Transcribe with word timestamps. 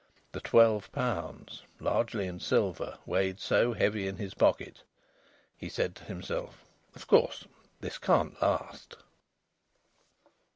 The 0.31 0.39
twelve 0.41 0.91
pounds, 0.91 1.61
largely 1.79 2.25
in 2.25 2.39
silver, 2.39 2.97
weighed 3.05 3.39
so 3.39 3.73
heavy 3.73 4.07
in 4.07 4.15
his 4.17 4.33
pocket. 4.33 4.81
He 5.55 5.69
said 5.69 5.95
to 5.97 6.05
himself: 6.05 6.65
"Of 6.95 7.05
course 7.05 7.45
this 7.81 7.99
can't 7.99 8.41
last!" 8.41 8.95